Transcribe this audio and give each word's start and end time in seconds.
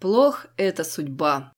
Плох– 0.00 0.46
это 0.56 0.82
судьба. 0.82 1.52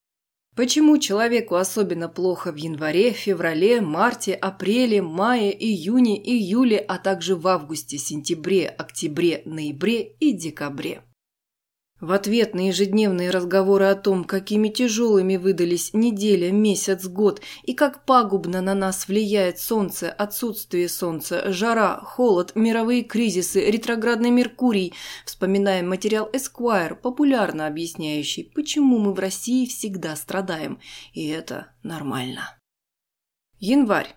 Почему 0.57 0.99
человеку 0.99 1.55
особенно 1.55 2.09
плохо 2.09 2.51
в 2.51 2.57
январе, 2.57 3.13
феврале, 3.13 3.81
марте, 3.81 4.35
апреле, 4.35 5.01
мае, 5.01 5.53
июне, 5.53 6.19
июле, 6.19 6.79
а 6.79 6.99
также 6.99 7.37
в 7.37 7.47
августе, 7.47 7.99
сентябре, 7.99 8.67
октябре, 8.67 9.43
ноябре 9.47 10.03
и 10.03 10.33
декабре? 10.33 11.05
В 12.03 12.11
ответ 12.11 12.53
на 12.53 12.67
ежедневные 12.67 13.31
разговоры 13.31 13.85
о 13.85 13.95
том, 13.95 14.25
какими 14.25 14.71
тяжелыми 14.71 15.37
выдались 15.37 15.95
неделя, 15.95 16.51
месяц, 16.51 17.07
год 17.07 17.41
и 17.63 17.75
как 17.75 18.05
пагубно 18.05 18.61
на 18.61 18.75
нас 18.75 19.07
влияет 19.07 19.61
солнце, 19.61 20.11
отсутствие 20.11 20.89
солнца, 20.89 21.53
жара, 21.53 22.01
холод, 22.03 22.57
мировые 22.57 23.05
кризисы, 23.05 23.71
ретроградный 23.71 24.31
Меркурий, 24.31 24.95
вспоминаем 25.25 25.89
материал 25.89 26.29
Esquire, 26.33 26.97
популярно 26.97 27.69
объясняющий, 27.69 28.51
почему 28.53 28.99
мы 28.99 29.15
в 29.15 29.21
России 29.21 29.67
всегда 29.67 30.17
страдаем, 30.17 30.81
и 31.13 31.29
это 31.29 31.69
нормально. 31.85 32.59
Январь. 33.61 34.17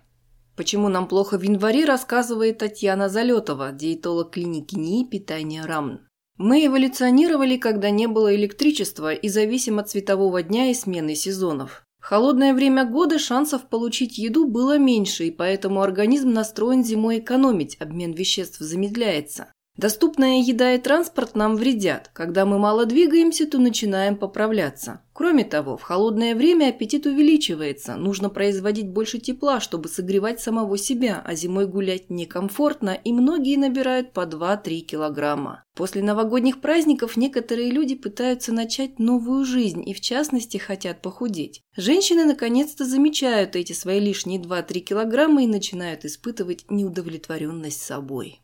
Почему 0.56 0.88
нам 0.88 1.06
плохо 1.06 1.38
в 1.38 1.42
январе, 1.42 1.84
рассказывает 1.84 2.58
Татьяна 2.58 3.08
Залетова, 3.08 3.70
диетолог 3.70 4.32
клиники 4.32 4.74
НИИ 4.74 5.04
питания 5.04 5.64
РАМН. 5.64 6.05
Мы 6.38 6.66
эволюционировали, 6.66 7.56
когда 7.56 7.90
не 7.90 8.06
было 8.06 8.34
электричества 8.36 9.14
и 9.14 9.28
зависим 9.28 9.78
от 9.78 9.88
светового 9.88 10.42
дня 10.42 10.70
и 10.70 10.74
смены 10.74 11.14
сезонов. 11.14 11.86
Холодное 11.98 12.54
время 12.54 12.84
года 12.84 13.18
шансов 13.18 13.68
получить 13.68 14.18
еду 14.18 14.46
было 14.46 14.78
меньше, 14.78 15.24
и 15.24 15.30
поэтому 15.30 15.80
организм 15.80 16.32
настроен 16.32 16.84
зимой 16.84 17.18
экономить, 17.18 17.76
обмен 17.80 18.12
веществ 18.12 18.58
замедляется. 18.60 19.52
Доступная 19.76 20.40
еда 20.40 20.74
и 20.74 20.78
транспорт 20.78 21.34
нам 21.34 21.54
вредят. 21.54 22.10
Когда 22.14 22.46
мы 22.46 22.58
мало 22.58 22.86
двигаемся, 22.86 23.46
то 23.46 23.58
начинаем 23.58 24.16
поправляться. 24.16 25.02
Кроме 25.12 25.44
того, 25.44 25.76
в 25.76 25.82
холодное 25.82 26.34
время 26.34 26.70
аппетит 26.70 27.04
увеличивается. 27.04 27.96
Нужно 27.96 28.30
производить 28.30 28.88
больше 28.88 29.18
тепла, 29.18 29.60
чтобы 29.60 29.90
согревать 29.90 30.40
самого 30.40 30.78
себя, 30.78 31.22
а 31.22 31.34
зимой 31.34 31.66
гулять 31.66 32.08
некомфортно, 32.08 32.90
и 32.90 33.12
многие 33.12 33.56
набирают 33.56 34.12
по 34.12 34.20
2-3 34.20 34.80
килограмма. 34.80 35.62
После 35.74 36.02
новогодних 36.02 36.62
праздников 36.62 37.18
некоторые 37.18 37.70
люди 37.70 37.96
пытаются 37.96 38.52
начать 38.52 38.98
новую 38.98 39.44
жизнь 39.44 39.86
и, 39.86 39.92
в 39.92 40.00
частности, 40.00 40.56
хотят 40.56 41.02
похудеть. 41.02 41.60
Женщины 41.76 42.24
наконец-то 42.24 42.86
замечают 42.86 43.56
эти 43.56 43.74
свои 43.74 44.00
лишние 44.00 44.40
2-3 44.40 44.80
килограмма 44.80 45.44
и 45.44 45.46
начинают 45.46 46.06
испытывать 46.06 46.64
неудовлетворенность 46.70 47.82
собой. 47.82 48.40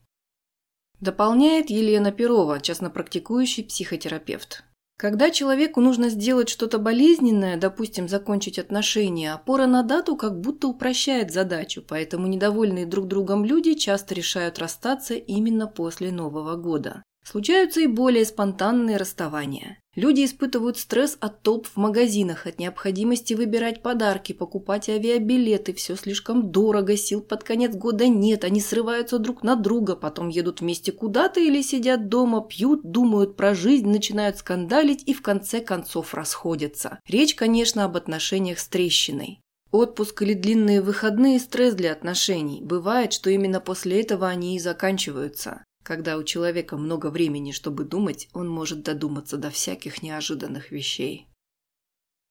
Дополняет 1.02 1.68
Елена 1.68 2.12
Перова, 2.12 2.60
частнопрактикующий 2.60 3.64
психотерапевт. 3.64 4.62
Когда 4.96 5.32
человеку 5.32 5.80
нужно 5.80 6.10
сделать 6.10 6.48
что-то 6.48 6.78
болезненное, 6.78 7.56
допустим, 7.56 8.08
закончить 8.08 8.56
отношения, 8.56 9.32
опора 9.32 9.66
на 9.66 9.82
дату 9.82 10.16
как 10.16 10.38
будто 10.40 10.68
упрощает 10.68 11.32
задачу, 11.32 11.82
поэтому 11.86 12.28
недовольные 12.28 12.86
друг 12.86 13.08
другом 13.08 13.44
люди 13.44 13.74
часто 13.74 14.14
решают 14.14 14.60
расстаться 14.60 15.14
именно 15.14 15.66
после 15.66 16.12
Нового 16.12 16.54
года. 16.54 17.02
Случаются 17.24 17.80
и 17.80 17.86
более 17.86 18.24
спонтанные 18.24 18.96
расставания. 18.96 19.78
Люди 19.94 20.24
испытывают 20.24 20.78
стресс 20.78 21.18
от 21.20 21.42
толп 21.42 21.66
в 21.66 21.76
магазинах, 21.76 22.46
от 22.46 22.58
необходимости 22.58 23.34
выбирать 23.34 23.82
подарки, 23.82 24.32
покупать 24.32 24.88
авиабилеты, 24.88 25.74
все 25.74 25.96
слишком 25.96 26.50
дорого, 26.50 26.96
сил 26.96 27.20
под 27.20 27.44
конец 27.44 27.74
года 27.74 28.08
нет, 28.08 28.44
они 28.44 28.60
срываются 28.60 29.18
друг 29.18 29.42
на 29.42 29.54
друга, 29.54 29.94
потом 29.94 30.28
едут 30.30 30.62
вместе 30.62 30.92
куда-то 30.92 31.40
или 31.40 31.60
сидят 31.60 32.08
дома, 32.08 32.40
пьют, 32.40 32.80
думают 32.84 33.36
про 33.36 33.54
жизнь, 33.54 33.86
начинают 33.86 34.38
скандалить 34.38 35.02
и 35.06 35.12
в 35.12 35.20
конце 35.20 35.60
концов 35.60 36.14
расходятся. 36.14 36.98
Речь, 37.06 37.34
конечно, 37.34 37.84
об 37.84 37.96
отношениях 37.96 38.58
с 38.58 38.68
трещиной. 38.68 39.40
Отпуск 39.72 40.22
или 40.22 40.32
длинные 40.32 40.80
выходные– 40.80 41.38
стресс 41.40 41.74
для 41.74 41.92
отношений. 41.92 42.62
Бывает, 42.62 43.12
что 43.12 43.30
именно 43.30 43.60
после 43.60 44.00
этого 44.00 44.26
они 44.26 44.56
и 44.56 44.58
заканчиваются. 44.58 45.64
Когда 45.82 46.16
у 46.16 46.22
человека 46.22 46.76
много 46.76 47.10
времени, 47.10 47.50
чтобы 47.50 47.84
думать, 47.84 48.28
он 48.32 48.48
может 48.48 48.82
додуматься 48.82 49.36
до 49.36 49.50
всяких 49.50 50.02
неожиданных 50.02 50.70
вещей. 50.70 51.28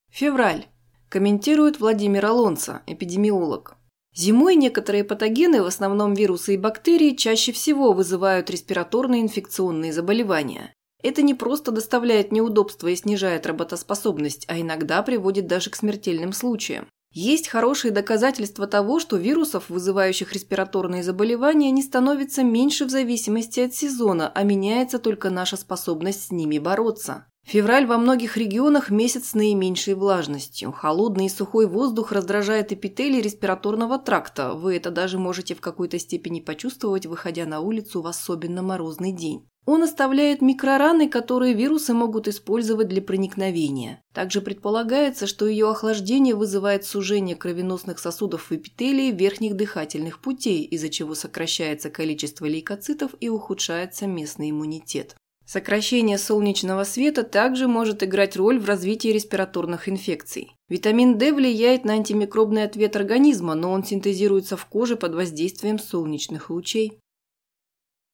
Февраль. 0.10 0.68
Комментирует 1.10 1.80
Владимир 1.80 2.26
Алонсо, 2.26 2.84
эпидемиолог. 2.88 3.76
Зимой 4.14 4.56
некоторые 4.56 5.04
патогены, 5.04 5.62
в 5.62 5.66
основном 5.66 6.14
вирусы 6.14 6.54
и 6.54 6.58
бактерии, 6.58 7.16
чаще 7.16 7.52
всего 7.52 7.94
вызывают 7.94 8.50
респираторные 8.50 9.22
инфекционные 9.22 9.94
заболевания. 9.94 10.74
Это 11.04 11.22
не 11.22 11.34
просто 11.34 11.72
доставляет 11.72 12.32
неудобства 12.32 12.88
и 12.88 12.96
снижает 12.96 13.46
работоспособность, 13.46 14.46
а 14.48 14.60
иногда 14.60 15.02
приводит 15.02 15.48
даже 15.48 15.70
к 15.70 15.76
смертельным 15.76 16.32
случаям. 16.34 16.88
Есть 17.14 17.50
хорошие 17.50 17.92
доказательства 17.92 18.68
того, 18.68 19.00
что 19.00 19.18
вирусов, 19.18 19.70
вызывающих 19.70 20.32
респираторные 20.32 21.04
заболевания, 21.04 21.70
не 21.70 21.84
становится 21.84 22.42
меньше 22.42 22.86
в 22.86 22.90
зависимости 22.90 23.60
от 23.60 23.74
сезона, 23.74 24.32
а 24.34 24.44
меняется 24.44 24.98
только 24.98 25.30
наша 25.30 25.58
способность 25.58 26.28
с 26.28 26.32
ними 26.32 26.58
бороться. 26.58 27.26
Февраль 27.44 27.86
во 27.86 27.98
многих 27.98 28.38
регионах 28.38 28.92
месяц 28.92 29.30
с 29.30 29.34
наименьшей 29.34 29.96
влажностью. 29.96 30.72
Холодный 30.72 31.26
и 31.26 31.30
сухой 31.30 31.68
воздух 31.68 32.12
раздражает 32.12 32.72
эпителий 32.72 33.20
респираторного 33.20 33.98
тракта. 33.98 34.54
Вы 34.54 34.78
это 34.78 34.92
даже 34.92 35.18
можете 35.18 35.56
в 35.56 35.60
какой-то 35.60 36.00
степени 36.00 36.40
почувствовать, 36.40 37.08
выходя 37.08 37.46
на 37.46 37.60
улицу 37.60 38.02
в 38.02 38.08
особенно 38.08 38.62
морозный 38.62 39.12
день. 39.12 39.51
Он 39.66 39.84
оставляет 39.84 40.42
микрораны, 40.42 41.08
которые 41.08 41.54
вирусы 41.54 41.94
могут 41.94 42.28
использовать 42.28 42.88
для 42.88 43.02
проникновения. 43.02 44.02
Также 44.12 44.42
предполагается, 44.42 45.28
что 45.28 45.48
ее 45.48 45.70
охлаждение 45.70 46.34
вызывает 46.34 46.84
сужение 46.84 47.36
кровеносных 47.36 48.00
сосудов 48.00 48.50
в 48.50 48.56
эпителии 48.56 49.12
верхних 49.12 49.56
дыхательных 49.56 50.20
путей, 50.20 50.64
из-за 50.64 50.90
чего 50.90 51.14
сокращается 51.14 51.92
количество 51.92 52.46
лейкоцитов 52.46 53.12
и 53.20 53.30
ухудшается 53.30 54.08
местный 54.08 54.50
иммунитет. 54.50 55.16
Сокращение 55.46 56.18
солнечного 56.18 56.86
света 56.86 57.24
также 57.24 57.68
может 57.68 58.04
играть 58.04 58.38
роль 58.38 58.58
в 58.58 58.66
развитии 58.66 59.10
респираторных 59.10 59.90
инфекций. 59.90 60.56
Витамин 60.70 61.18
D 61.18 61.34
влияет 61.34 61.84
на 61.84 61.94
антимикробный 61.94 62.64
ответ 62.64 62.96
организма, 62.96 63.54
но 63.54 63.72
он 63.72 63.84
синтезируется 63.84 64.56
в 64.56 64.66
коже 64.66 64.96
под 64.96 65.14
воздействием 65.14 65.78
солнечных 65.78 66.50
лучей. 66.50 67.00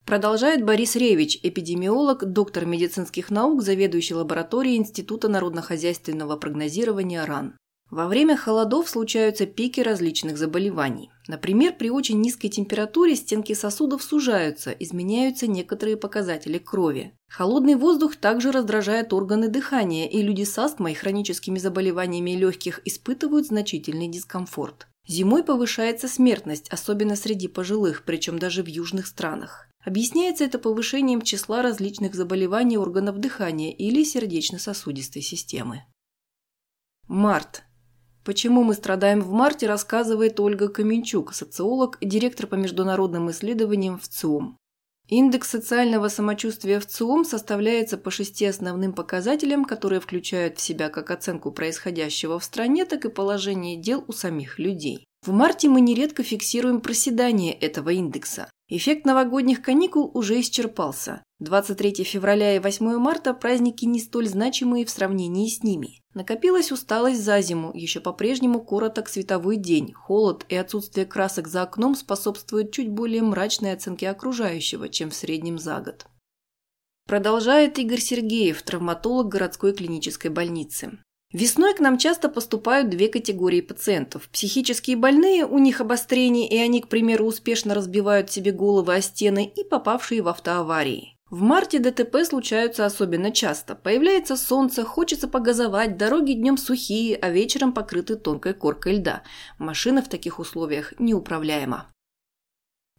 Продолжает 0.08 0.64
Борис 0.64 0.96
Ревич, 0.96 1.38
эпидемиолог, 1.44 2.32
доктор 2.32 2.66
медицинских 2.66 3.30
наук, 3.30 3.62
заведующий 3.62 4.14
лабораторией 4.14 4.78
Института 4.78 5.28
народно-хозяйственного 5.28 6.38
прогнозирования 6.38 7.26
РАН. 7.26 7.58
Во 7.92 8.08
время 8.08 8.38
холодов 8.38 8.88
случаются 8.88 9.46
пики 9.46 9.82
различных 9.82 10.38
заболеваний. 10.38 11.10
Например, 11.28 11.74
при 11.78 11.90
очень 11.90 12.22
низкой 12.22 12.48
температуре 12.48 13.18
стенки 13.18 13.52
сосудов 13.52 14.02
сужаются, 14.02 14.72
изменяются 14.72 15.46
некоторые 15.46 15.98
показатели 15.98 16.58
крови. 16.58 17.14
Холодный 17.30 17.76
воздух 17.76 18.16
также 18.16 18.54
раздражает 18.54 19.12
органы 19.12 19.50
дыхания, 19.50 20.08
и 20.08 20.22
люди 20.22 20.44
с 20.44 20.58
астмой 20.58 20.94
и 20.94 20.96
хроническими 20.96 21.60
заболеваниями 21.60 22.32
легких 22.32 22.80
испытывают 22.86 23.48
значительный 23.48 24.08
дискомфорт. 24.08 24.88
Зимой 25.06 25.44
повышается 25.44 26.08
смертность, 26.08 26.70
особенно 26.70 27.18
среди 27.18 27.50
пожилых, 27.50 28.04
причем 28.06 28.40
даже 28.40 28.64
в 28.64 28.68
южных 28.68 29.08
странах. 29.08 29.67
Объясняется 29.88 30.44
это 30.44 30.60
повышением 30.60 31.22
числа 31.22 31.62
различных 31.62 32.14
заболеваний 32.14 32.78
органов 32.78 33.20
дыхания 33.20 33.72
или 33.72 34.04
сердечно-сосудистой 34.04 35.22
системы. 35.22 35.86
Март. 37.08 37.64
Почему 38.26 38.64
мы 38.64 38.74
страдаем 38.74 39.22
в 39.22 39.32
марте, 39.32 39.66
рассказывает 39.66 40.42
Ольга 40.42 40.68
Каменчук, 40.68 41.34
социолог, 41.34 41.98
директор 42.02 42.48
по 42.48 42.56
международным 42.56 43.32
исследованиям 43.32 43.98
в 43.98 44.10
ЦИОМ. 44.10 44.58
Индекс 45.08 45.52
социального 45.52 46.10
самочувствия 46.10 46.82
в 46.82 46.86
ЦИОМ 46.86 47.24
составляется 47.24 47.98
по 47.98 48.12
шести 48.12 48.44
основным 48.44 48.92
показателям, 48.92 49.64
которые 49.64 50.02
включают 50.02 50.58
в 50.58 50.62
себя 50.62 50.90
как 50.90 51.12
оценку 51.12 51.54
происходящего 51.54 52.40
в 52.40 52.44
стране, 52.44 52.84
так 52.84 53.06
и 53.06 53.10
положение 53.10 53.78
дел 53.78 54.04
у 54.06 54.12
самих 54.12 54.60
людей. 54.60 55.06
В 55.26 55.32
марте 55.32 55.70
мы 55.70 55.80
нередко 55.80 56.24
фиксируем 56.24 56.82
проседание 56.82 57.54
этого 57.54 57.92
индекса. 57.92 58.50
Эффект 58.70 59.06
новогодних 59.06 59.62
каникул 59.62 60.12
уже 60.14 60.42
исчерпался. 60.42 61.24
23 61.40 62.04
февраля 62.04 62.58
и 62.58 62.60
8 62.60 62.98
марта– 62.98 63.34
праздники 63.36 63.86
не 63.86 64.02
столь 64.02 64.28
значимые 64.28 64.84
в 64.84 64.90
сравнении 64.90 65.48
с 65.48 65.64
ними. 65.64 66.02
Накопилась 66.14 66.74
усталость 66.74 67.24
за 67.24 67.40
зиму, 67.40 67.72
еще 67.74 68.02
по-прежнему 68.02 68.60
короток 68.60 69.08
световой 69.08 69.56
день, 69.56 69.94
холод 69.94 70.46
и 70.50 70.56
отсутствие 70.56 71.06
красок 71.06 71.48
за 71.48 71.62
окном 71.62 71.96
способствуют 71.96 72.74
чуть 72.74 72.90
более 72.90 73.22
мрачной 73.22 73.72
оценке 73.72 74.10
окружающего, 74.10 74.90
чем 74.90 75.12
в 75.12 75.16
среднем 75.16 75.60
за 75.60 75.80
год. 75.80 76.06
Продолжает 77.08 77.80
Игорь 77.80 78.02
Сергеев, 78.02 78.62
травматолог 78.64 79.30
городской 79.30 79.74
клинической 79.74 80.30
больницы. 80.30 81.00
Весной 81.34 81.74
к 81.74 81.80
нам 81.80 81.98
часто 81.98 82.30
поступают 82.30 82.90
две 82.90 83.10
категории 83.10 83.60
пациентов. 83.60 84.30
Психические 84.30 84.96
больные, 84.96 85.46
у 85.46 85.58
них 85.58 85.82
обострение, 85.82 86.48
и 86.48 86.58
они, 86.58 86.82
к 86.82 86.88
примеру, 86.88 87.26
успешно 87.26 87.76
разбивают 87.76 88.32
себе 88.32 88.52
головы 88.52 88.96
о 88.96 89.02
стены, 89.02 89.52
и 89.54 89.66
попавшие 89.66 90.22
в 90.22 90.30
автоаварии. 90.30 91.18
В 91.30 91.42
марте 91.42 91.80
ДТП 91.80 92.24
случаются 92.24 92.86
особенно 92.86 93.32
часто. 93.32 93.76
Появляется 93.76 94.38
солнце, 94.38 94.86
хочется 94.86 95.28
погазовать, 95.28 95.98
дороги 95.98 96.32
днем 96.32 96.58
сухие, 96.58 97.18
а 97.18 97.30
вечером 97.30 97.74
покрыты 97.74 98.16
тонкой 98.16 98.54
коркой 98.54 98.96
льда. 98.96 99.24
Машина 99.60 100.02
в 100.02 100.08
таких 100.08 100.40
условиях 100.40 100.94
неуправляема. 100.98 101.92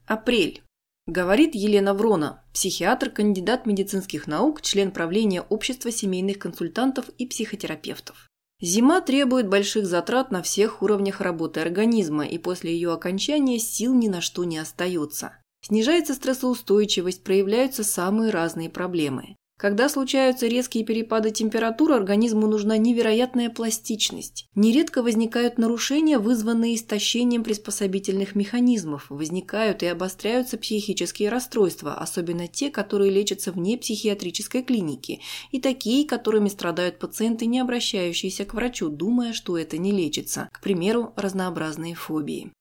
Апрель. 0.07 0.63
Говорит 1.09 1.55
Елена 1.55 1.95
Врона, 1.95 2.45
психиатр, 2.53 3.09
кандидат 3.09 3.65
медицинских 3.65 4.27
наук, 4.27 4.61
член 4.61 4.91
правления 4.91 5.41
Общества 5.41 5.91
семейных 5.91 6.39
консультантов 6.39 7.09
и 7.17 7.27
психотерапевтов. 7.27 8.29
Зима 8.61 9.01
требует 9.01 9.49
больших 9.49 9.87
затрат 9.87 10.31
на 10.31 10.43
всех 10.43 10.83
уровнях 10.83 11.23
работы 11.23 11.61
организма, 11.61 12.27
и 12.27 12.37
после 12.37 12.75
ее 12.75 12.93
окончания 12.93 13.59
сил 13.59 13.95
ни 13.95 14.09
на 14.09 14.21
что 14.21 14.45
не 14.45 14.59
остается. 14.59 15.33
Снижается 15.63 16.13
стрессоустойчивость, 16.13 17.25
проявляются 17.25 17.85
самые 17.85 18.31
разные 18.31 18.69
проблемы. 18.69 19.38
Когда 19.59 19.89
случаются 19.89 20.47
резкие 20.47 20.85
перепады 20.85 21.33
температуры, 21.33 21.95
организму 21.95 22.47
нужна 22.47 22.77
невероятная 22.77 23.51
пластичность. 23.51 24.47
Нередко 24.55 25.03
возникают 25.03 25.59
нарушения, 25.59 26.19
вызванные 26.19 26.77
истощением 26.77 27.43
приспособительных 27.43 28.37
механизмов. 28.37 29.07
Возникают 29.09 29.83
и 29.83 29.87
обостряются 29.87 30.59
психические 30.59 31.29
расстройства, 31.29 31.95
особенно 31.95 32.47
те, 32.47 32.71
которые 32.71 33.11
лечатся 33.11 33.51
вне 33.51 33.77
психиатрической 33.77 34.63
клиники, 34.63 35.21
и 35.51 35.61
такие, 35.61 36.07
которыми 36.07 36.49
страдают 36.49 37.01
пациенты, 37.01 37.47
не 37.47 37.59
обращающиеся 37.59 38.45
к 38.45 38.55
врачу, 38.55 38.91
думая, 38.91 39.33
что 39.33 39.59
это 39.59 39.77
не 39.77 39.91
лечится. 39.91 40.49
К 40.53 40.61
примеру, 40.61 41.13
разнообразные 41.17 41.97
фобии. 41.97 42.53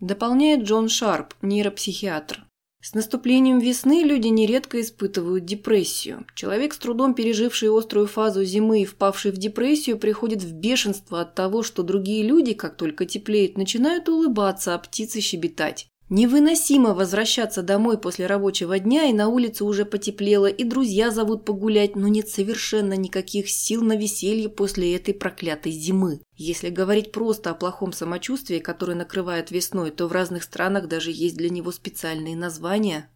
Дополняет 0.00 0.62
Джон 0.62 0.88
Шарп, 0.88 1.34
нейропсихиатр. 1.42 2.45
С 2.86 2.94
наступлением 2.94 3.58
весны 3.58 4.04
люди 4.04 4.28
нередко 4.28 4.80
испытывают 4.80 5.44
депрессию. 5.44 6.24
Человек, 6.36 6.72
с 6.72 6.78
трудом 6.78 7.14
переживший 7.14 7.76
острую 7.76 8.06
фазу 8.06 8.44
зимы 8.44 8.82
и 8.82 8.84
впавший 8.84 9.32
в 9.32 9.38
депрессию, 9.38 9.98
приходит 9.98 10.44
в 10.44 10.52
бешенство 10.52 11.22
от 11.22 11.34
того, 11.34 11.64
что 11.64 11.82
другие 11.82 12.22
люди, 12.22 12.54
как 12.54 12.76
только 12.76 13.04
теплеет, 13.04 13.58
начинают 13.58 14.08
улыбаться, 14.08 14.72
а 14.72 14.78
птицы 14.78 15.20
щебетать. 15.20 15.88
Невыносимо 16.08 16.94
возвращаться 16.94 17.62
домой 17.62 17.98
после 17.98 18.26
рабочего 18.26 18.78
дня, 18.78 19.06
и 19.06 19.12
на 19.12 19.26
улице 19.26 19.64
уже 19.64 19.84
потеплело, 19.84 20.46
и 20.46 20.62
друзья 20.62 21.10
зовут 21.10 21.44
погулять, 21.44 21.96
но 21.96 22.06
нет 22.06 22.28
совершенно 22.28 22.94
никаких 22.94 23.50
сил 23.50 23.82
на 23.82 23.96
веселье 23.96 24.48
после 24.48 24.94
этой 24.94 25.14
проклятой 25.14 25.72
зимы. 25.72 26.20
Если 26.36 26.70
говорить 26.70 27.10
просто 27.10 27.50
о 27.50 27.54
плохом 27.54 27.92
самочувствии, 27.92 28.60
которое 28.60 28.94
накрывает 28.94 29.50
весной, 29.50 29.90
то 29.90 30.06
в 30.06 30.12
разных 30.12 30.44
странах 30.44 30.86
даже 30.86 31.10
есть 31.10 31.36
для 31.36 31.50
него 31.50 31.72
специальные 31.72 32.36
названия. 32.36 33.10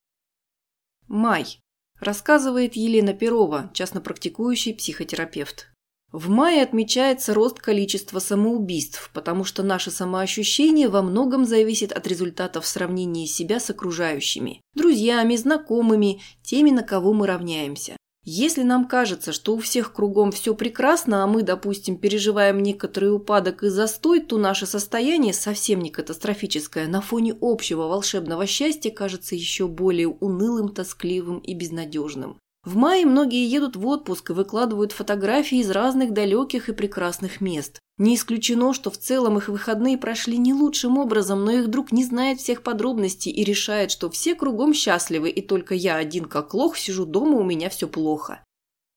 Май. 1.06 1.60
Рассказывает 2.00 2.74
Елена 2.74 3.12
Перова, 3.12 3.70
частно 3.72 4.00
практикующий 4.00 4.74
психотерапевт. 4.74 5.70
В 6.12 6.28
мае 6.28 6.62
отмечается 6.62 7.34
рост 7.34 7.60
количества 7.60 8.18
самоубийств, 8.18 9.10
потому 9.14 9.44
что 9.44 9.62
наше 9.62 9.92
самоощущение 9.92 10.88
во 10.88 11.02
многом 11.02 11.44
зависит 11.44 11.92
от 11.92 12.06
результатов 12.08 12.66
сравнения 12.66 13.28
себя 13.28 13.60
с 13.60 13.70
окружающими, 13.70 14.60
друзьями, 14.74 15.36
знакомыми, 15.36 16.20
теми, 16.42 16.70
на 16.70 16.82
кого 16.82 17.12
мы 17.12 17.28
равняемся. 17.28 17.96
Если 18.24 18.62
нам 18.62 18.86
кажется, 18.86 19.32
что 19.32 19.54
у 19.54 19.60
всех 19.60 19.94
кругом 19.94 20.30
все 20.30 20.54
прекрасно, 20.54 21.22
а 21.22 21.26
мы, 21.26 21.42
допустим, 21.42 21.96
переживаем 21.96 22.62
некоторый 22.62 23.14
упадок 23.14 23.62
и 23.62 23.68
застой, 23.68 24.20
то 24.20 24.36
наше 24.36 24.66
состояние, 24.66 25.32
совсем 25.32 25.80
не 25.80 25.90
катастрофическое, 25.90 26.86
на 26.86 27.00
фоне 27.00 27.34
общего 27.40 27.84
волшебного 27.84 28.46
счастья 28.46 28.90
кажется 28.90 29.36
еще 29.36 29.68
более 29.68 30.08
унылым, 30.08 30.68
тоскливым 30.68 31.38
и 31.38 31.54
безнадежным. 31.54 32.36
В 32.62 32.76
мае 32.76 33.06
многие 33.06 33.48
едут 33.48 33.76
в 33.76 33.86
отпуск 33.86 34.30
и 34.30 34.32
выкладывают 34.34 34.92
фотографии 34.92 35.58
из 35.58 35.70
разных 35.70 36.12
далеких 36.12 36.68
и 36.68 36.72
прекрасных 36.72 37.40
мест. 37.40 37.78
Не 37.96 38.16
исключено, 38.16 38.74
что 38.74 38.90
в 38.90 38.98
целом 38.98 39.38
их 39.38 39.48
выходные 39.48 39.96
прошли 39.96 40.36
не 40.36 40.52
лучшим 40.52 40.98
образом, 40.98 41.44
но 41.44 41.52
их 41.52 41.68
друг 41.68 41.90
не 41.90 42.04
знает 42.04 42.38
всех 42.38 42.62
подробностей 42.62 43.32
и 43.32 43.44
решает, 43.44 43.90
что 43.90 44.10
все 44.10 44.34
кругом 44.34 44.74
счастливы, 44.74 45.30
и 45.30 45.40
только 45.40 45.74
я 45.74 45.96
один 45.96 46.26
как 46.26 46.52
лох 46.52 46.76
сижу 46.76 47.06
дома, 47.06 47.38
у 47.38 47.44
меня 47.44 47.70
все 47.70 47.88
плохо. 47.88 48.44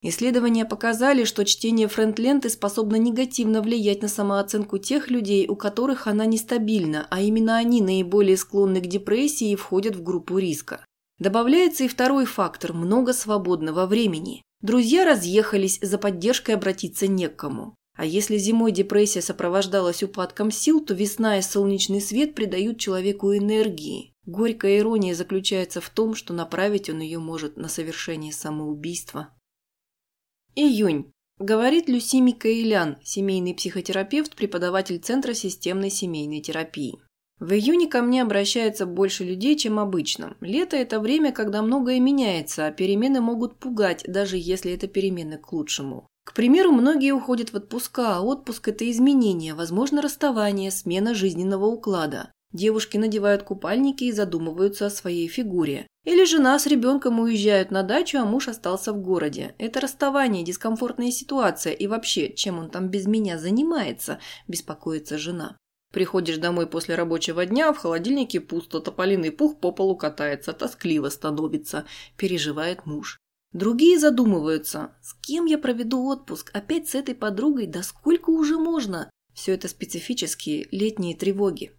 Исследования 0.02 0.66
показали, 0.66 1.24
что 1.24 1.46
чтение 1.46 1.88
френд-ленты 1.88 2.50
способно 2.50 2.96
негативно 2.96 3.62
влиять 3.62 4.02
на 4.02 4.08
самооценку 4.08 4.76
тех 4.76 5.08
людей, 5.08 5.48
у 5.48 5.56
которых 5.56 6.06
она 6.06 6.26
нестабильна, 6.26 7.06
а 7.08 7.22
именно 7.22 7.56
они 7.56 7.80
наиболее 7.80 8.36
склонны 8.36 8.82
к 8.82 8.86
депрессии 8.86 9.52
и 9.52 9.56
входят 9.56 9.96
в 9.96 10.02
группу 10.02 10.36
риска. 10.36 10.84
Добавляется 11.18 11.84
и 11.84 11.88
второй 11.88 12.26
фактор– 12.26 12.72
много 12.74 13.12
свободного 13.12 13.86
времени. 13.86 14.42
Друзья 14.60 15.04
разъехались, 15.04 15.78
за 15.80 15.98
поддержкой 15.98 16.52
обратиться 16.56 17.06
не 17.06 17.28
к 17.28 17.36
кому. 17.36 17.76
А 17.96 18.04
если 18.04 18.36
зимой 18.36 18.72
депрессия 18.72 19.22
сопровождалась 19.22 20.02
упадком 20.02 20.50
сил, 20.50 20.84
то 20.84 20.94
весна 20.94 21.38
и 21.38 21.42
солнечный 21.42 22.00
свет 22.00 22.34
придают 22.34 22.80
человеку 22.80 23.36
энергии. 23.36 24.12
Горькая 24.26 24.78
ирония 24.78 25.14
заключается 25.14 25.80
в 25.80 25.90
том, 25.90 26.16
что 26.16 26.34
направить 26.34 26.90
он 26.90 27.00
ее 27.00 27.20
может 27.20 27.56
на 27.56 27.68
совершение 27.68 28.32
самоубийства. 28.32 29.28
Июнь. 30.56 31.12
Говорит 31.38 31.88
Люси 31.88 32.16
Микаэлян, 32.16 32.98
семейный 33.04 33.54
психотерапевт, 33.54 34.34
преподаватель 34.34 34.98
Центра 34.98 35.34
системной 35.34 35.90
семейной 35.90 36.40
терапии. 36.40 37.03
В 37.40 37.52
июне 37.52 37.88
ко 37.88 38.00
мне 38.00 38.22
обращается 38.22 38.86
больше 38.86 39.24
людей, 39.24 39.56
чем 39.56 39.78
обычно. 39.78 40.36
Лето– 40.40 40.76
это 40.78 41.00
время, 41.00 41.32
когда 41.32 41.62
многое 41.62 41.98
меняется, 41.98 42.66
а 42.66 42.70
перемены 42.70 43.20
могут 43.20 43.58
пугать, 43.58 44.04
даже 44.06 44.36
если 44.38 44.72
это 44.72 44.86
перемены 44.86 45.38
к 45.38 45.52
лучшему. 45.52 46.06
К 46.24 46.32
примеру, 46.32 46.72
многие 46.72 47.12
уходят 47.12 47.52
в 47.52 47.56
отпуска, 47.56 48.16
а 48.16 48.20
отпуск– 48.22 48.68
это 48.68 48.88
изменение, 48.90 49.54
возможно, 49.54 50.00
расставание, 50.00 50.70
смена 50.70 51.12
жизненного 51.14 51.66
уклада. 51.66 52.30
Девушки 52.52 52.96
надевают 52.96 53.42
купальники 53.42 54.04
и 54.04 54.12
задумываются 54.12 54.86
о 54.86 54.90
своей 54.90 55.26
фигуре. 55.26 55.88
Или 56.04 56.24
жена 56.24 56.56
с 56.56 56.66
ребенком 56.66 57.18
уезжают 57.18 57.72
на 57.72 57.82
дачу, 57.82 58.18
а 58.18 58.24
муж 58.24 58.46
остался 58.46 58.92
в 58.92 59.02
городе. 59.02 59.56
Это 59.58 59.80
расставание, 59.80 60.44
дискомфортная 60.44 61.10
ситуация 61.10 61.72
и 61.72 61.88
вообще, 61.88 62.32
чем 62.32 62.60
он 62.60 62.70
там 62.70 62.88
без 62.90 63.06
меня 63.06 63.38
занимается, 63.38 64.20
беспокоится 64.46 65.18
жена. 65.18 65.56
Приходишь 65.94 66.38
домой 66.38 66.66
после 66.66 66.96
рабочего 66.96 67.46
дня, 67.46 67.72
в 67.72 67.78
холодильнике 67.78 68.40
пусто, 68.40 68.80
тополиный 68.80 69.30
пух 69.30 69.60
по 69.60 69.70
полу 69.70 69.96
катается, 69.96 70.52
тоскливо 70.52 71.08
становится, 71.08 71.84
переживает 72.16 72.84
муж. 72.84 73.20
Другие 73.52 74.00
задумываются, 74.00 74.96
с 75.00 75.14
кем 75.14 75.44
я 75.44 75.56
проведу 75.56 76.04
отпуск, 76.08 76.50
опять 76.52 76.88
с 76.88 76.96
этой 76.96 77.14
подругой, 77.14 77.68
да 77.68 77.84
сколько 77.84 78.30
уже 78.30 78.58
можно? 78.58 79.08
Все 79.34 79.54
это 79.54 79.68
специфические 79.68 80.66
летние 80.72 81.16
тревоги. 81.16 81.70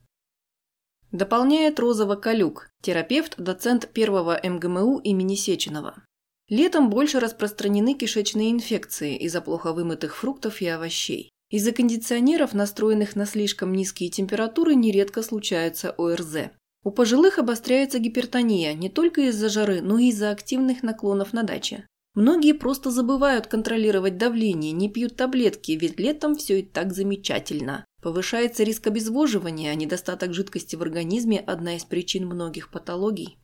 Дополняет 1.11 1.77
Розова 1.77 2.15
Калюк, 2.15 2.69
терапевт, 2.81 3.35
доцент 3.37 3.89
первого 3.91 4.39
МГМУ 4.41 4.99
имени 4.99 5.35
Сеченова. 5.35 6.05
Летом 6.47 6.89
больше 6.89 7.19
распространены 7.19 7.95
кишечные 7.95 8.51
инфекции 8.51 9.17
из-за 9.17 9.41
плохо 9.41 9.73
вымытых 9.73 10.15
фруктов 10.15 10.61
и 10.61 10.67
овощей. 10.67 11.34
Из-за 11.49 11.71
кондиционеров, 11.71 12.53
настроенных 12.53 13.15
на 13.15 13.25
слишком 13.25 13.73
низкие 13.73 14.09
температуры, 14.09 14.75
нередко 14.75 15.21
случается 15.21 15.91
ОРЗ. 15.91 16.51
У 16.83 16.91
пожилых 16.91 17.39
обостряется 17.39 17.99
гипертония 17.99 18.73
не 18.73 18.89
только 18.89 19.21
из-за 19.29 19.49
жары, 19.49 19.81
но 19.81 19.97
и 19.97 20.09
из-за 20.09 20.31
активных 20.31 20.83
наклонов 20.83 21.33
на 21.33 21.43
даче. 21.43 21.87
Многие 22.15 22.53
просто 22.53 22.91
забывают 22.91 23.47
контролировать 23.47 24.17
давление, 24.17 24.71
не 24.71 24.89
пьют 24.89 25.17
таблетки, 25.17 25.73
ведь 25.73 25.99
летом 25.99 26.35
все 26.35 26.59
и 26.59 26.63
так 26.63 26.93
замечательно. 26.93 27.85
Повышается 28.01 28.63
риск 28.63 28.87
обезвоживания, 28.87 29.71
а 29.71 29.75
недостаток 29.75 30.33
жидкости 30.33 30.75
в 30.75 30.81
организме– 30.81 31.39
одна 31.47 31.75
из 31.75 31.83
причин 31.83 32.25
многих 32.25 32.71
патологий. 32.71 33.37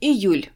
Июль. 0.00 0.50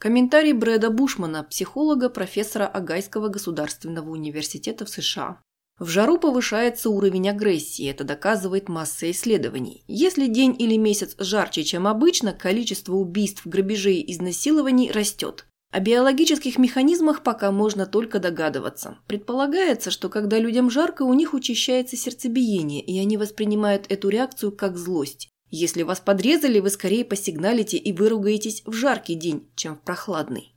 Комментарий 0.00 0.52
Брэда 0.52 0.90
Бушмана, 0.90 1.44
психолога, 1.44 2.08
профессора 2.08 2.66
Агайского 2.66 3.28
государственного 3.28 4.10
университета 4.10 4.84
в 4.84 4.88
США. 4.88 5.40
В 5.82 5.88
жару 5.88 6.16
повышается 6.16 6.90
уровень 6.90 7.28
агрессии, 7.28 7.90
это 7.90 8.04
доказывает 8.04 8.68
масса 8.68 9.10
исследований. 9.10 9.82
Если 9.88 10.28
день 10.28 10.54
или 10.56 10.76
месяц 10.76 11.16
жарче, 11.18 11.64
чем 11.64 11.88
обычно, 11.88 12.32
количество 12.32 12.94
убийств, 12.94 13.44
грабежей 13.44 13.96
и 13.96 14.12
изнасилований 14.12 14.92
растет. 14.92 15.44
О 15.72 15.80
биологических 15.80 16.56
механизмах 16.56 17.24
пока 17.24 17.50
можно 17.50 17.84
только 17.84 18.20
догадываться. 18.20 18.98
Предполагается, 19.08 19.90
что 19.90 20.08
когда 20.08 20.38
людям 20.38 20.70
жарко, 20.70 21.02
у 21.02 21.14
них 21.14 21.34
учащается 21.34 21.96
сердцебиение, 21.96 22.80
и 22.80 22.96
они 23.00 23.16
воспринимают 23.16 23.86
эту 23.88 24.08
реакцию 24.08 24.52
как 24.52 24.76
злость. 24.76 25.30
Если 25.50 25.82
вас 25.82 25.98
подрезали, 25.98 26.60
вы 26.60 26.70
скорее 26.70 27.04
посигналите 27.04 27.76
и 27.76 27.92
выругаетесь 27.92 28.62
в 28.66 28.72
жаркий 28.72 29.16
день, 29.16 29.50
чем 29.56 29.74
в 29.74 29.80
прохладный. 29.80 30.54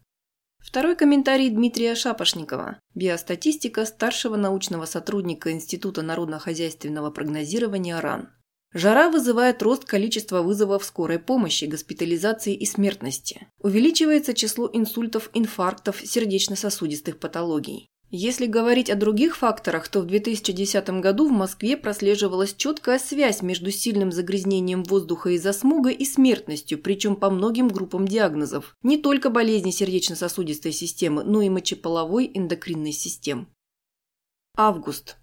Второй 0.76 0.98
комментарий 0.98 1.50
Дмитрия 1.50 1.96
Шапошникова, 1.96 2.82
биостатистика 2.96 3.86
старшего 3.86 4.36
научного 4.36 4.84
сотрудника 4.84 5.54
Института 5.54 6.02
народно-хозяйственного 6.02 7.12
прогнозирования 7.12 7.98
РАН. 8.02 8.28
Жара 8.74 9.10
вызывает 9.10 9.64
рост 9.64 9.86
количества 9.86 10.42
вызовов 10.42 10.84
скорой 10.84 11.18
помощи, 11.18 11.64
госпитализации 11.64 12.54
и 12.54 12.66
смертности. 12.66 13.48
Увеличивается 13.60 14.34
число 14.34 14.70
инсультов, 14.74 15.30
инфарктов, 15.34 16.02
сердечно-сосудистых 16.04 17.22
патологий. 17.22 17.88
Если 18.12 18.46
говорить 18.46 18.90
о 18.90 18.96
других 18.96 19.36
факторах, 19.36 19.88
то 19.88 20.02
в 20.02 20.06
2010 20.06 20.90
году 21.02 21.28
в 21.28 21.32
Москве 21.32 21.76
прослеживалась 21.76 22.54
четкая 22.54 23.00
связь 23.00 23.42
между 23.42 23.72
сильным 23.72 24.12
загрязнением 24.12 24.84
воздуха 24.84 25.32
из-за 25.32 25.54
смога 25.54 25.90
и 25.90 26.06
смертностью, 26.06 26.80
причем 26.80 27.16
по 27.16 27.30
многим 27.30 27.68
группам 27.68 28.08
диагнозов. 28.08 28.76
Не 28.84 28.98
только 28.98 29.30
болезни 29.30 29.72
сердечно-сосудистой 29.72 30.72
системы, 30.72 31.24
но 31.24 31.42
и 31.42 31.50
мочеполовой 31.50 32.32
эндокринной 32.34 32.94
систем. 32.94 33.48
Август. 34.56 35.18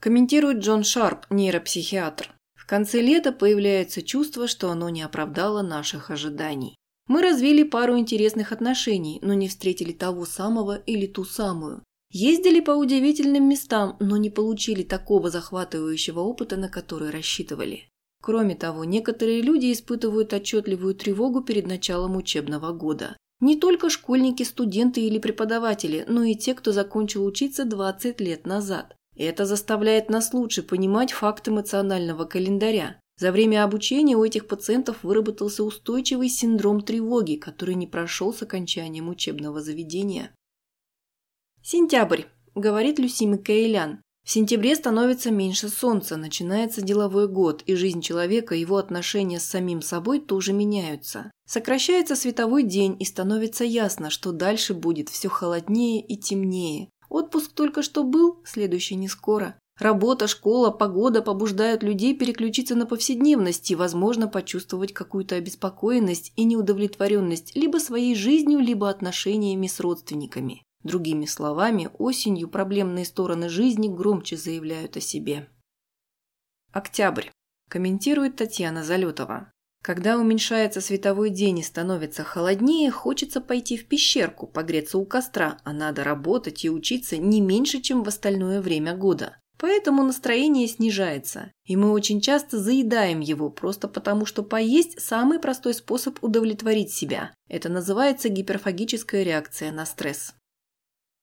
Комментирует 0.00 0.58
Джон 0.58 0.84
Шарп, 0.84 1.26
нейропсихиатр 1.30 2.34
конце 2.70 3.00
лета 3.00 3.32
появляется 3.32 4.00
чувство, 4.00 4.46
что 4.46 4.70
оно 4.70 4.90
не 4.90 5.02
оправдало 5.02 5.60
наших 5.60 6.12
ожиданий. 6.12 6.76
Мы 7.08 7.20
развили 7.20 7.64
пару 7.64 7.98
интересных 7.98 8.52
отношений, 8.52 9.18
но 9.22 9.34
не 9.34 9.48
встретили 9.48 9.90
того 9.90 10.24
самого 10.24 10.76
или 10.76 11.08
ту 11.08 11.24
самую. 11.24 11.82
Ездили 12.12 12.58
по 12.58 12.72
удивительным 12.72 13.48
местам, 13.48 13.96
но 14.00 14.16
не 14.16 14.30
получили 14.30 14.82
такого 14.82 15.30
захватывающего 15.30 16.18
опыта, 16.18 16.56
на 16.56 16.68
который 16.68 17.10
рассчитывали. 17.10 17.88
Кроме 18.20 18.56
того, 18.56 18.84
некоторые 18.84 19.42
люди 19.42 19.72
испытывают 19.72 20.32
отчетливую 20.32 20.94
тревогу 20.94 21.42
перед 21.42 21.68
началом 21.68 22.16
учебного 22.16 22.72
года. 22.72 23.16
Не 23.40 23.56
только 23.56 23.88
школьники, 23.88 24.42
студенты 24.42 25.00
или 25.00 25.18
преподаватели, 25.18 26.04
но 26.08 26.24
и 26.24 26.34
те, 26.34 26.54
кто 26.54 26.72
закончил 26.72 27.24
учиться 27.24 27.64
20 27.64 28.20
лет 28.20 28.44
назад. 28.44 28.96
Это 29.16 29.46
заставляет 29.46 30.10
нас 30.10 30.34
лучше 30.34 30.62
понимать 30.62 31.12
факт 31.12 31.48
эмоционального 31.48 32.24
календаря. 32.24 33.00
За 33.18 33.32
время 33.32 33.64
обучения 33.64 34.16
у 34.16 34.24
этих 34.24 34.46
пациентов 34.46 35.04
выработался 35.04 35.62
устойчивый 35.62 36.28
синдром 36.28 36.80
тревоги, 36.80 37.36
который 37.36 37.74
не 37.74 37.86
прошел 37.86 38.34
с 38.34 38.42
окончанием 38.42 39.08
учебного 39.08 39.62
заведения. 39.62 40.32
Сентябрь, 41.62 42.22
говорит 42.54 42.98
Люси 42.98 43.24
Микаэлян. 43.24 44.00
В 44.24 44.30
сентябре 44.30 44.74
становится 44.74 45.30
меньше 45.30 45.68
солнца, 45.68 46.16
начинается 46.16 46.80
деловой 46.80 47.28
год, 47.28 47.62
и 47.66 47.74
жизнь 47.74 48.00
человека, 48.00 48.54
его 48.54 48.76
отношения 48.76 49.38
с 49.38 49.44
самим 49.44 49.82
собой 49.82 50.20
тоже 50.20 50.52
меняются. 50.52 51.30
Сокращается 51.46 52.16
световой 52.16 52.62
день, 52.62 52.96
и 52.98 53.04
становится 53.04 53.64
ясно, 53.64 54.08
что 54.08 54.32
дальше 54.32 54.72
будет 54.72 55.08
все 55.08 55.28
холоднее 55.28 56.00
и 56.00 56.16
темнее. 56.16 56.88
Отпуск 57.08 57.52
только 57.52 57.82
что 57.82 58.04
был, 58.04 58.40
следующий 58.44 58.94
не 58.94 59.08
скоро. 59.08 59.58
Работа, 59.78 60.28
школа, 60.28 60.70
погода 60.70 61.22
побуждают 61.22 61.82
людей 61.82 62.14
переключиться 62.14 62.74
на 62.74 62.86
повседневность 62.86 63.70
и, 63.70 63.74
возможно, 63.74 64.28
почувствовать 64.28 64.92
какую-то 64.92 65.34
обеспокоенность 65.36 66.32
и 66.36 66.44
неудовлетворенность 66.44 67.56
либо 67.56 67.78
своей 67.78 68.14
жизнью, 68.14 68.60
либо 68.60 68.88
отношениями 68.88 69.66
с 69.66 69.80
родственниками. 69.80 70.62
Другими 70.82 71.26
словами, 71.26 71.90
осенью 71.98 72.48
проблемные 72.48 73.04
стороны 73.04 73.48
жизни 73.48 73.88
громче 73.88 74.36
заявляют 74.36 74.96
о 74.96 75.00
себе. 75.00 75.48
Октябрь. 76.72 77.28
Комментирует 77.68 78.36
Татьяна 78.36 78.82
Залетова. 78.82 79.52
Когда 79.82 80.18
уменьшается 80.18 80.80
световой 80.80 81.30
день 81.30 81.58
и 81.58 81.62
становится 81.62 82.22
холоднее, 82.22 82.90
хочется 82.90 83.40
пойти 83.40 83.76
в 83.76 83.86
пещерку, 83.86 84.46
погреться 84.46 84.98
у 84.98 85.06
костра, 85.06 85.58
а 85.64 85.72
надо 85.72 86.04
работать 86.04 86.64
и 86.64 86.70
учиться 86.70 87.16
не 87.16 87.40
меньше, 87.40 87.80
чем 87.80 88.02
в 88.02 88.08
остальное 88.08 88.60
время 88.60 88.94
года. 88.94 89.36
Поэтому 89.58 90.02
настроение 90.02 90.66
снижается, 90.68 91.52
и 91.64 91.76
мы 91.76 91.92
очень 91.92 92.22
часто 92.22 92.58
заедаем 92.58 93.20
его, 93.20 93.50
просто 93.50 93.88
потому 93.88 94.24
что 94.24 94.42
поесть– 94.42 94.98
самый 95.02 95.38
простой 95.38 95.74
способ 95.74 96.22
удовлетворить 96.24 96.92
себя. 96.92 97.34
Это 97.48 97.68
называется 97.68 98.30
гиперфагическая 98.30 99.22
реакция 99.22 99.70
на 99.70 99.84
стресс. 99.84 100.34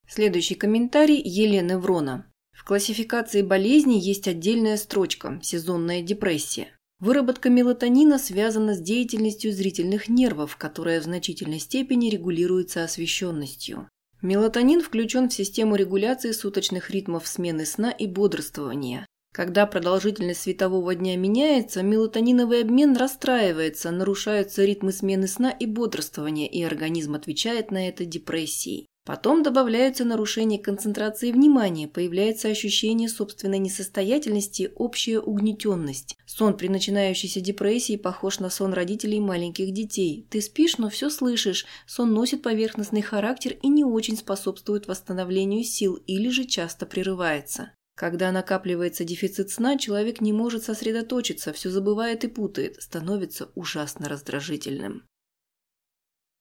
Следующий 0.10 0.56
комментарий 0.56 1.22
Елены 1.22 1.78
Врона. 1.78 2.32
В 2.54 2.64
классификации 2.64 3.42
болезней 3.42 4.00
есть 4.00 4.30
отдельная 4.30 4.78
строчка– 4.78 5.38
сезонная 5.44 6.02
депрессия. 6.02 6.70
Выработка 7.00 7.50
мелатонина 7.50 8.18
связана 8.18 8.74
с 8.74 8.80
деятельностью 8.80 9.52
зрительных 9.52 10.08
нервов, 10.08 10.56
которая 10.56 11.02
в 11.02 11.04
значительной 11.04 11.60
степени 11.60 12.10
регулируется 12.10 12.86
освещенностью. 12.86 13.90
Мелатонин 14.22 14.82
включен 14.82 15.28
в 15.28 15.34
систему 15.34 15.76
регуляции 15.76 16.32
суточных 16.32 16.90
ритмов 16.90 17.28
смены 17.28 17.66
сна 17.66 17.92
и 17.92 18.08
бодрствования. 18.08 19.06
Когда 19.34 19.68
продолжительность 19.68 20.42
светового 20.42 20.96
дня 20.96 21.18
меняется, 21.18 21.84
мелатониновый 21.84 22.62
обмен 22.62 22.96
расстраивается, 22.96 23.92
нарушаются 23.92 24.64
ритмы 24.64 24.94
смены 24.94 25.28
сна 25.28 25.52
и 25.52 25.66
бодрствования, 25.66 26.48
и 26.48 26.64
организм 26.64 27.14
отвечает 27.14 27.72
на 27.72 27.90
это 27.90 28.06
депрессией. 28.06 28.88
Потом 29.08 29.42
добавляются 29.42 30.04
нарушения 30.04 30.60
концентрации 30.60 31.32
внимания, 31.32 31.88
появляется 31.88 32.50
ощущение 32.50 33.08
собственной 33.08 33.58
несостоятельности, 33.58 34.70
общая 34.76 35.22
угнетенность. 35.22 36.18
Сон 36.26 36.58
при 36.58 36.68
начинающейся 36.68 37.40
депрессии 37.40 37.96
похож 37.96 38.42
на 38.42 38.50
сон 38.50 38.74
родителей 38.74 39.22
маленьких 39.22 39.72
детей. 39.72 40.28
Ты 40.30 40.42
спишь, 40.42 40.78
но 40.78 40.90
все 40.90 41.10
слышишь. 41.10 41.66
Сон 41.86 42.14
носит 42.14 42.42
поверхностный 42.42 43.02
характер 43.02 43.56
и 43.62 43.70
не 43.70 43.86
очень 43.86 44.18
способствует 44.18 44.90
восстановлению 44.90 45.64
сил 45.64 45.96
или 46.06 46.28
же 46.28 46.44
часто 46.44 46.86
прерывается. 46.86 47.72
Когда 47.96 48.34
накапливается 48.34 49.06
дефицит 49.06 49.50
сна, 49.50 49.78
человек 49.78 50.20
не 50.20 50.34
может 50.34 50.66
сосредоточиться, 50.66 51.54
все 51.54 51.70
забывает 51.70 52.26
и 52.26 52.28
путает, 52.28 52.84
становится 52.84 53.52
ужасно 53.56 54.10
раздражительным. 54.10 55.04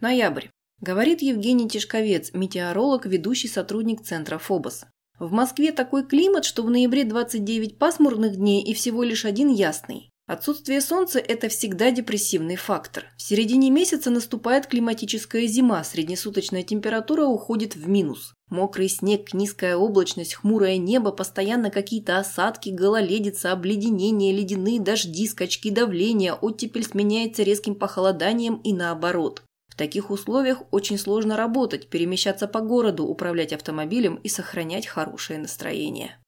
Ноябрь. 0.00 0.48
Говорит 0.80 1.22
Евгений 1.22 1.68
Тишковец, 1.68 2.32
метеоролог, 2.34 3.06
ведущий 3.06 3.48
сотрудник 3.48 4.02
центра 4.02 4.36
ФОБОС. 4.36 4.84
В 5.18 5.32
Москве 5.32 5.72
такой 5.72 6.06
климат, 6.06 6.44
что 6.44 6.62
в 6.62 6.70
ноябре 6.70 7.04
29 7.04 7.78
пасмурных 7.78 8.36
дней 8.36 8.62
и 8.62 8.74
всего 8.74 9.02
лишь 9.02 9.24
один 9.24 9.48
ясный. 9.48 10.10
Отсутствие 10.26 10.80
солнца– 10.80 11.18
это 11.28 11.48
всегда 11.48 11.92
депрессивный 11.92 12.56
фактор. 12.56 13.04
В 13.16 13.22
середине 13.22 13.70
месяца 13.70 14.10
наступает 14.10 14.66
климатическая 14.66 15.46
зима, 15.46 15.82
среднесуточная 15.84 16.64
температура 16.64 17.24
уходит 17.24 17.76
в 17.76 17.88
минус. 17.88 18.34
Мокрый 18.50 18.88
снег, 18.88 19.32
низкая 19.32 19.76
облачность, 19.76 20.34
хмурое 20.34 20.78
небо, 20.78 21.12
постоянно 21.12 21.70
какие-то 21.70 22.18
осадки, 22.18 22.70
гололедица, 22.70 23.52
обледенение, 23.52 24.32
ледяные 24.34 24.80
дожди, 24.80 25.28
скачки 25.28 25.70
давления, 25.70 26.34
оттепель 26.34 26.84
сменяется 26.84 27.44
резким 27.44 27.76
похолоданием 27.76 28.56
и 28.56 28.72
наоборот. 28.72 29.45
В 29.76 29.78
таких 29.78 30.10
условиях 30.10 30.62
очень 30.70 30.96
сложно 30.96 31.36
работать, 31.36 31.90
перемещаться 31.90 32.48
по 32.48 32.60
городу, 32.60 33.04
управлять 33.04 33.52
автомобилем 33.52 34.14
и 34.14 34.28
сохранять 34.30 34.86
хорошее 34.86 35.38
настроение. 35.38 36.18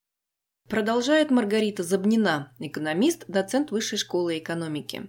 Продолжает 0.68 1.30
Маргарита 1.30 1.82
Забнина, 1.82 2.52
экономист, 2.58 3.24
доцент 3.26 3.70
Высшей 3.70 3.96
школы 3.96 4.36
экономики. 4.36 5.08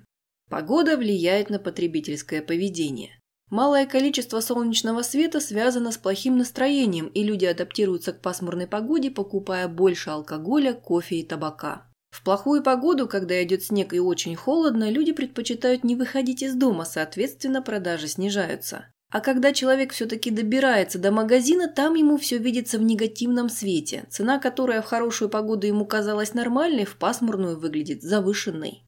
Погода 0.49 0.95
влияет 0.95 1.49
на 1.49 1.59
потребительское 1.59 2.41
поведение. 2.41 3.19
Малое 3.49 3.85
количество 3.85 4.39
солнечного 4.39 5.01
света 5.01 5.41
связано 5.41 5.91
с 5.91 5.97
плохим 5.97 6.37
настроением, 6.37 7.07
и 7.07 7.25
люди 7.25 7.43
адаптируются 7.43 8.13
к 8.13 8.21
пасмурной 8.21 8.67
погоде, 8.67 9.11
покупая 9.11 9.67
больше 9.67 10.11
алкоголя, 10.11 10.71
кофе 10.71 11.17
и 11.17 11.25
табака. 11.25 11.88
В 12.09 12.23
плохую 12.23 12.63
погоду, 12.63 13.07
когда 13.07 13.41
идет 13.43 13.63
снег 13.63 13.93
и 13.93 13.99
очень 13.99 14.35
холодно, 14.35 14.89
люди 14.89 15.11
предпочитают 15.11 15.83
не 15.83 15.95
выходить 15.95 16.41
из 16.41 16.55
дома, 16.55 16.85
соответственно, 16.85 17.61
продажи 17.61 18.07
снижаются. 18.07 18.87
А 19.11 19.21
когда 19.21 19.53
человек 19.53 19.91
все-таки 19.91 20.29
добирается 20.29 20.99
до 20.99 21.11
магазина, 21.11 21.67
там 21.67 21.95
ему 21.95 22.17
все 22.17 22.37
видится 22.37 22.77
в 22.77 22.83
негативном 22.83 23.49
свете. 23.49 24.05
Цена, 24.09 24.37
которая 24.37 24.81
в 24.83 24.85
хорошую 24.85 25.29
погоду 25.29 25.65
ему 25.65 25.85
казалась 25.85 26.35
нормальной, 26.35 26.85
в 26.85 26.95
пасмурную 26.97 27.57
выглядит 27.57 28.03
завышенной. 28.03 28.83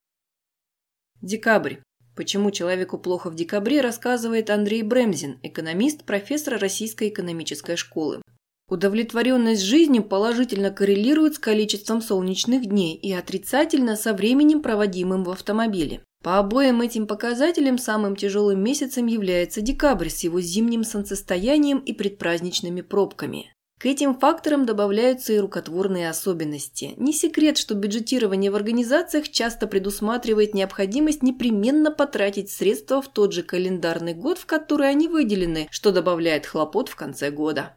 Декабрь. 1.22 1.78
Почему 2.16 2.51
человеку 2.51 3.00
плохо 3.00 3.30
в 3.30 3.36
декабре, 3.36 3.82
рассказывает 3.82 4.50
Андрей 4.50 4.84
Бремзин, 4.84 5.40
экономист, 5.42 6.04
профессор 6.04 6.60
Российской 6.60 7.10
экономической 7.10 7.75
школы. 7.75 8.22
Удовлетворенность 8.72 9.63
жизнью 9.63 10.01
положительно 10.01 10.72
коррелирует 10.72 11.36
с 11.36 11.40
количеством 11.40 12.01
солнечных 12.01 12.66
дней 12.66 12.96
и 12.96 13.12
отрицательно 13.12 13.98
со 13.98 14.13
временем, 14.13 14.62
проводимым 14.62 15.25
в 15.25 15.30
автомобиле. 15.30 16.01
По 16.24 16.40
обоим 16.40 16.80
этим 16.80 17.06
показателям 17.06 17.78
самым 17.78 18.16
тяжелым 18.16 18.63
месяцем 18.63 19.08
является 19.08 19.60
декабрь 19.60 20.08
с 20.08 20.24
его 20.24 20.40
зимним 20.40 20.86
солнцестоянием 20.86 21.80
и 21.80 21.92
предпраздничными 21.92 22.80
пробками. 22.80 23.54
К 23.78 23.88
этим 23.88 24.18
факторам 24.18 24.66
добавляются 24.66 25.34
и 25.34 25.40
рукотворные 25.40 26.10
особенности. 26.10 26.94
Не 26.96 27.12
секрет, 27.12 27.58
что 27.58 27.75
бюджетирование 27.75 28.51
в 28.51 28.56
организациях 28.56 29.28
часто 29.28 29.68
предусматривает 29.68 30.54
необходимость 30.54 31.24
непременно 31.24 31.92
потратить 31.92 32.50
средства 32.50 33.01
в 33.01 33.10
тот 33.10 33.34
же 33.34 33.44
календарный 33.44 34.13
год, 34.13 34.38
в 34.38 34.46
который 34.46 34.90
они 34.90 35.10
выделены, 35.10 35.68
что 35.72 35.92
добавляет 35.92 36.46
хлопот 36.46 36.88
в 36.88 36.96
конце 36.96 37.32
года. 37.32 37.75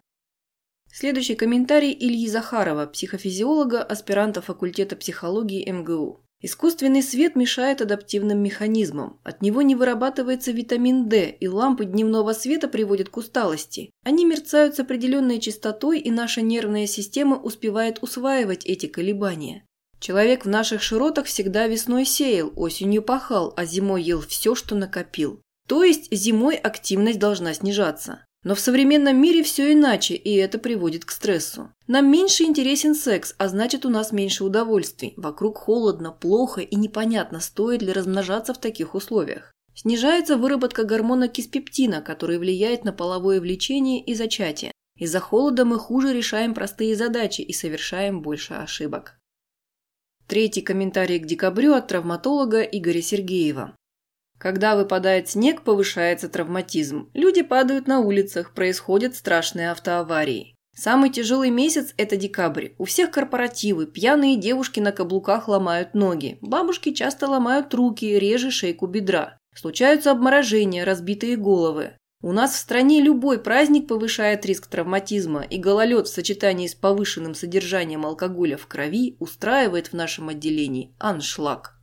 Следующий 0.97 1.35
комментарий 1.35 1.93
Ильи 1.93 2.29
Захарова, 2.29 2.87
психофизиолога, 2.87 3.83
аспиранта 3.83 4.41
факультета 4.41 4.95
психологии 4.95 5.69
МГУ. 5.69 6.21
Искусственный 6.41 7.03
свет 7.03 7.35
мешает 7.35 7.81
адаптивным 7.81 8.41
механизмам. 8.41 9.19
От 9.25 9.43
него 9.43 9.63
не 9.63 9.75
вырабатывается 9.75 10.53
витамин 10.53 11.09
D, 11.09 11.31
и 11.31 11.49
лампы 11.49 11.85
дневного 11.85 12.33
света 12.33 12.69
приводят 12.69 13.09
к 13.09 13.17
усталости. 13.17 13.91
Они 14.05 14.25
мерцают 14.25 14.77
с 14.77 14.79
определенной 14.79 15.41
частотой, 15.41 15.99
и 15.99 16.13
наша 16.13 16.43
нервная 16.43 16.87
система 16.87 17.39
успевает 17.39 18.01
усваивать 18.01 18.65
эти 18.65 18.87
колебания. 18.87 19.65
Человек 19.99 20.45
в 20.45 20.49
наших 20.49 20.81
широтах 20.81 21.27
всегда 21.27 21.67
весной 21.67 22.05
сеял, 22.05 22.53
осенью 22.55 23.03
пахал, 23.03 23.53
а 23.57 23.65
зимой 23.65 24.05
ел 24.05 24.21
все, 24.21 24.55
что 24.55 24.77
накопил. 24.77 25.41
То 25.67 25.83
есть 25.83 26.15
зимой 26.15 26.55
активность 26.55 27.19
должна 27.19 27.53
снижаться. 27.53 28.24
Но 28.45 28.55
в 28.55 28.61
современном 28.61 29.21
мире 29.21 29.43
все 29.43 29.73
иначе, 29.73 30.15
и 30.15 30.37
это 30.37 30.59
приводит 30.59 31.07
к 31.07 31.11
стрессу. 31.11 31.71
Нам 31.87 32.11
меньше 32.11 32.45
интересен 32.45 32.95
секс, 32.95 33.35
а 33.39 33.49
значит 33.49 33.87
у 33.87 33.89
нас 33.89 34.13
меньше 34.13 34.45
удовольствий. 34.45 35.15
Вокруг 35.17 35.57
холодно, 35.57 36.13
плохо 36.13 36.61
и 36.61 36.77
непонятно, 36.77 37.41
стоит 37.41 37.81
ли 37.81 37.91
размножаться 37.91 38.53
в 38.53 38.61
таких 38.61 38.95
условиях. 38.95 39.51
Снижается 39.75 40.37
выработка 40.37 40.85
гормона 40.85 41.27
киспептина, 41.27 42.03
который 42.03 42.39
влияет 42.39 42.85
на 42.85 42.93
половое 42.93 43.41
влечение 43.41 44.05
и 44.05 44.15
зачатие. 44.15 44.73
Из-за 44.97 45.21
холода 45.21 45.65
мы 45.65 45.79
хуже 45.79 46.13
решаем 46.13 46.55
простые 46.55 46.95
задачи 46.95 47.41
и 47.41 47.53
совершаем 47.53 48.21
больше 48.21 48.55
ошибок. 48.55 49.19
Третий 50.29 50.61
комментарий 50.61 51.19
к 51.19 51.27
декабрю 51.27 51.73
от 51.75 51.89
травматолога 51.89 52.63
Игоря 52.63 53.03
Сергеева. 53.03 53.75
Когда 54.45 54.77
выпадает 54.77 55.31
снег, 55.31 55.63
повышается 55.63 56.29
травматизм. 56.29 57.09
Люди 57.15 57.41
падают 57.41 57.87
на 57.87 58.01
улицах, 58.01 58.53
происходят 58.53 59.17
страшные 59.17 59.71
автоаварии. 59.71 60.55
Самый 60.77 61.09
тяжелый 61.09 61.49
месяц– 61.49 61.95
это 61.97 62.19
декабрь. 62.19 62.73
У 62.77 62.85
всех 62.85 63.11
корпоративы, 63.11 63.87
пьяные 63.87 64.37
девушки 64.37 64.81
на 64.81 64.93
каблуках 64.93 65.49
ломают 65.49 65.95
ноги. 65.95 66.37
Бабушки 66.43 66.93
часто 66.93 67.27
ломают 67.27 67.73
руки, 67.73 68.05
реже 68.19 68.51
шейку 68.51 68.87
бедра. 68.87 69.39
Случаются 69.57 70.11
обморожения, 70.11 70.85
разбитые 70.85 71.39
головы. 71.39 71.97
У 72.21 72.31
нас 72.33 72.53
в 72.53 72.59
стране 72.59 73.01
любой 73.01 73.39
праздник 73.39 73.89
повышает 73.89 74.45
риск 74.45 74.67
травматизма, 74.67 75.41
и 75.41 75.57
гололед 75.57 76.07
в 76.07 76.13
сочетании 76.13 76.67
с 76.67 76.75
повышенным 76.75 77.35
содержанием 77.35 78.05
алкоголя 78.05 78.59
в 78.59 78.67
крови 78.67 79.17
устраивает 79.21 79.87
в 79.87 79.93
нашем 79.95 80.29
отделении 80.29 80.95
аншлаг. 80.99 81.81